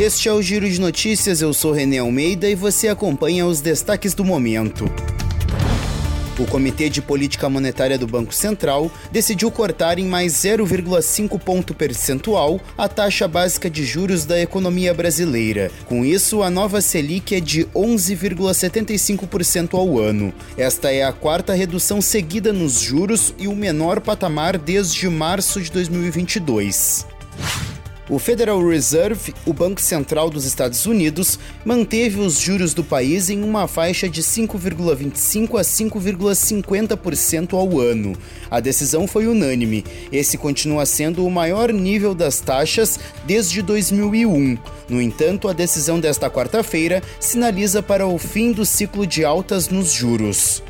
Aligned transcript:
Este 0.00 0.28
é 0.30 0.32
o 0.32 0.40
Giro 0.40 0.66
de 0.66 0.80
Notícias, 0.80 1.42
eu 1.42 1.52
sou 1.52 1.72
René 1.72 1.98
Almeida 1.98 2.48
e 2.48 2.54
você 2.54 2.88
acompanha 2.88 3.44
os 3.44 3.60
destaques 3.60 4.14
do 4.14 4.24
momento. 4.24 4.90
O 6.38 6.46
Comitê 6.46 6.88
de 6.88 7.02
Política 7.02 7.50
Monetária 7.50 7.98
do 7.98 8.06
Banco 8.06 8.34
Central 8.34 8.90
decidiu 9.12 9.50
cortar 9.50 9.98
em 9.98 10.06
mais 10.06 10.32
0,5 10.32 11.38
ponto 11.38 11.74
percentual 11.74 12.58
a 12.78 12.88
taxa 12.88 13.28
básica 13.28 13.68
de 13.68 13.84
juros 13.84 14.24
da 14.24 14.40
economia 14.40 14.94
brasileira. 14.94 15.70
Com 15.84 16.02
isso, 16.02 16.42
a 16.42 16.48
nova 16.48 16.80
Selic 16.80 17.34
é 17.34 17.40
de 17.40 17.66
11,75% 17.66 19.74
ao 19.74 19.98
ano. 19.98 20.32
Esta 20.56 20.90
é 20.90 21.04
a 21.04 21.12
quarta 21.12 21.52
redução 21.52 22.00
seguida 22.00 22.54
nos 22.54 22.80
juros 22.80 23.34
e 23.38 23.46
o 23.46 23.54
menor 23.54 24.00
patamar 24.00 24.56
desde 24.56 25.10
março 25.10 25.60
de 25.60 25.70
2022. 25.70 27.19
O 28.10 28.18
Federal 28.18 28.60
Reserve, 28.66 29.32
o 29.46 29.52
Banco 29.52 29.80
Central 29.80 30.28
dos 30.30 30.44
Estados 30.44 30.84
Unidos, 30.84 31.38
manteve 31.64 32.18
os 32.18 32.40
juros 32.40 32.74
do 32.74 32.82
país 32.82 33.30
em 33.30 33.44
uma 33.44 33.68
faixa 33.68 34.08
de 34.08 34.20
5,25 34.20 35.56
a 35.56 35.62
5,50% 35.62 37.52
ao 37.52 37.78
ano. 37.78 38.16
A 38.50 38.58
decisão 38.58 39.06
foi 39.06 39.28
unânime. 39.28 39.84
Esse 40.10 40.36
continua 40.36 40.84
sendo 40.86 41.24
o 41.24 41.30
maior 41.30 41.72
nível 41.72 42.12
das 42.12 42.40
taxas 42.40 42.98
desde 43.24 43.62
2001. 43.62 44.58
No 44.88 45.00
entanto, 45.00 45.46
a 45.46 45.52
decisão 45.52 46.00
desta 46.00 46.28
quarta-feira 46.28 47.00
sinaliza 47.20 47.80
para 47.80 48.08
o 48.08 48.18
fim 48.18 48.50
do 48.50 48.66
ciclo 48.66 49.06
de 49.06 49.24
altas 49.24 49.68
nos 49.68 49.92
juros. 49.92 50.64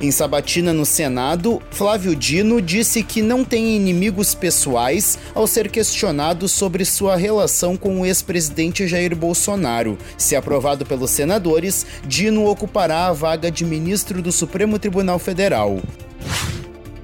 Em 0.00 0.12
sabatina 0.12 0.72
no 0.72 0.86
Senado, 0.86 1.60
Flávio 1.72 2.14
Dino 2.14 2.62
disse 2.62 3.02
que 3.02 3.20
não 3.20 3.44
tem 3.44 3.74
inimigos 3.74 4.32
pessoais 4.32 5.18
ao 5.34 5.44
ser 5.44 5.68
questionado 5.68 6.48
sobre 6.48 6.84
sua 6.84 7.16
relação 7.16 7.76
com 7.76 8.00
o 8.00 8.06
ex-presidente 8.06 8.86
Jair 8.86 9.16
Bolsonaro. 9.16 9.98
Se 10.16 10.36
aprovado 10.36 10.86
pelos 10.86 11.10
senadores, 11.10 11.84
Dino 12.06 12.46
ocupará 12.46 13.08
a 13.08 13.12
vaga 13.12 13.50
de 13.50 13.64
ministro 13.64 14.22
do 14.22 14.30
Supremo 14.30 14.78
Tribunal 14.78 15.18
Federal. 15.18 15.80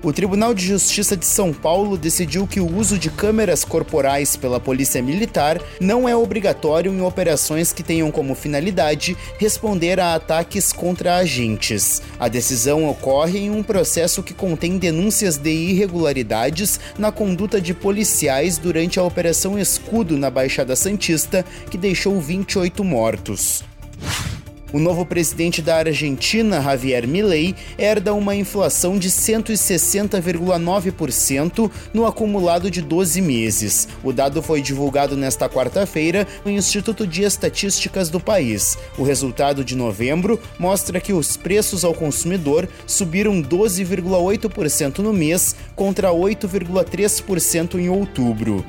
O 0.05 0.13
Tribunal 0.13 0.53
de 0.53 0.67
Justiça 0.67 1.17
de 1.17 1.25
São 1.25 1.51
Paulo 1.51 1.97
decidiu 1.97 2.47
que 2.47 2.61
o 2.61 2.77
uso 2.77 2.99
de 2.99 3.09
câmeras 3.09 3.65
corporais 3.65 4.37
pela 4.37 4.61
Polícia 4.61 5.01
Militar 5.01 5.59
não 5.81 6.07
é 6.07 6.15
obrigatório 6.15 6.93
em 6.93 7.01
operações 7.01 7.73
que 7.73 7.83
tenham 7.83 8.11
como 8.11 8.35
finalidade 8.35 9.17
responder 9.39 9.99
a 9.99 10.15
ataques 10.15 10.75
contra 10.75 11.17
agentes. 11.17 12.03
A 12.21 12.29
decisão 12.29 12.87
ocorre 12.87 13.39
em 13.39 13.51
um 13.51 13.63
processo 13.63 14.23
que 14.23 14.35
contém 14.35 14.77
denúncias 14.77 15.39
de 15.39 15.51
irregularidades 15.51 16.79
na 16.99 17.11
conduta 17.11 17.59
de 17.59 17.73
policiais 17.73 18.59
durante 18.59 18.99
a 18.99 19.03
Operação 19.03 19.59
Escudo 19.59 20.19
na 20.19 20.29
Baixada 20.29 20.77
Santista, 20.77 21.47
que 21.71 21.79
deixou 21.79 22.21
28 22.21 22.85
mortos. 22.85 23.65
O 24.75 24.79
novo 24.81 25.07
presidente 25.07 25.63
da 25.63 25.77
Argentina, 25.77 26.61
Javier 26.61 27.07
Milei, 27.07 27.55
herda 27.79 28.13
uma 28.13 28.35
inflação 28.35 28.99
de 28.99 29.09
160,9% 29.09 31.71
no 31.93 32.05
acumulado 32.05 32.69
de 32.69 32.83
12 32.83 33.21
meses. 33.21 33.87
O 34.03 34.13
dado 34.13 34.43
foi 34.43 34.61
divulgado 34.61 35.17
nesta 35.17 35.49
quarta-feira 35.49 36.27
no 36.45 36.51
Instituto 36.51 37.07
de 37.07 37.23
Estatísticas 37.23 38.09
do 38.09 38.19
país. 38.19 38.77
O 38.99 39.05
resultado 39.05 39.65
de 39.65 39.77
novembro 39.77 40.41
mostra 40.59 41.01
que 41.01 41.13
os 41.13 41.37
preços 41.37 41.85
ao 41.85 41.95
consumidor 41.95 42.69
subiram 42.85 43.41
12,8% 43.41 44.99
no 44.99 45.13
mês 45.13 45.55
contra 45.77 46.11
8,3% 46.11 47.79
em 47.79 47.89
outubro. 47.89 48.67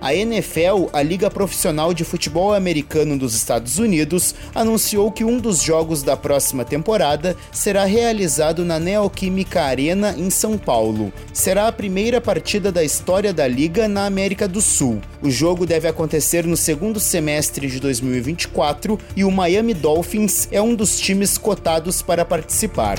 A 0.00 0.14
NFL, 0.14 0.88
a 0.94 1.02
Liga 1.02 1.30
Profissional 1.30 1.92
de 1.92 2.04
Futebol 2.04 2.54
Americano 2.54 3.18
dos 3.18 3.34
Estados 3.34 3.78
Unidos, 3.78 4.34
anunciou 4.54 5.12
que 5.12 5.24
um 5.24 5.38
dos 5.38 5.62
jogos 5.62 6.02
da 6.02 6.16
próxima 6.16 6.64
temporada 6.64 7.36
será 7.52 7.84
realizado 7.84 8.64
na 8.64 8.78
Neoquímica 8.78 9.60
Arena, 9.60 10.14
em 10.16 10.30
São 10.30 10.56
Paulo. 10.56 11.12
Será 11.34 11.68
a 11.68 11.72
primeira 11.72 12.18
partida 12.18 12.72
da 12.72 12.82
história 12.82 13.30
da 13.30 13.46
liga 13.46 13.86
na 13.88 14.06
América 14.06 14.48
do 14.48 14.62
Sul. 14.62 15.02
O 15.20 15.30
jogo 15.30 15.66
deve 15.66 15.86
acontecer 15.86 16.46
no 16.46 16.56
segundo 16.56 16.98
semestre 16.98 17.66
de 17.66 17.78
2024 17.78 18.98
e 19.14 19.22
o 19.22 19.30
Miami 19.30 19.74
Dolphins 19.74 20.48
é 20.50 20.62
um 20.62 20.74
dos 20.74 20.98
times 20.98 21.36
cotados 21.36 22.00
para 22.00 22.24
participar. 22.24 22.98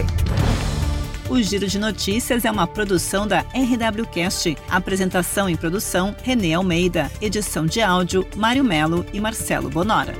O 1.32 1.42
Giro 1.42 1.66
de 1.66 1.80
Notícias 1.80 2.44
é 2.44 2.52
uma 2.52 2.68
produção 2.68 3.26
da 3.26 3.40
RWCast. 3.40 4.58
Apresentação 4.70 5.50
e 5.50 5.56
produção: 5.56 6.14
Renê 6.24 6.54
Almeida. 6.54 7.10
Edição 7.22 7.66
de 7.66 7.82
áudio: 7.82 8.28
Mário 8.36 8.66
Melo 8.66 9.06
e 9.14 9.20
Marcelo 9.22 9.70
Bonora. 9.70 10.14